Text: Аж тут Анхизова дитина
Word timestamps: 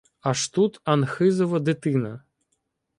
Аж 0.21 0.47
тут 0.47 0.81
Анхизова 0.83 1.59
дитина 1.59 2.23